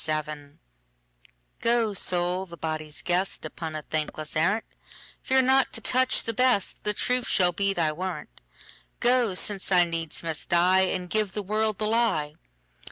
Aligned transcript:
The 0.03 0.23
Lie 0.25 0.49
GO, 1.61 1.93
Soul, 1.93 2.47
the 2.47 2.57
body's 2.57 3.03
guest, 3.03 3.45
Upon 3.45 3.75
a 3.75 3.83
thankless 3.83 4.35
arrant:Fear 4.35 5.43
not 5.43 5.73
to 5.73 5.79
touch 5.81 6.23
the 6.23 6.33
best; 6.33 6.83
The 6.83 6.93
truth 6.95 7.27
shall 7.27 7.51
be 7.51 7.71
thy 7.71 7.91
warrant:Go, 7.91 9.35
since 9.35 9.71
I 9.71 9.83
needs 9.83 10.23
must 10.23 10.49
die, 10.49 10.87
And 10.87 11.07
give 11.07 11.33
the 11.33 11.43
world 11.43 11.77
the 11.77 11.85
lie. 11.85 12.33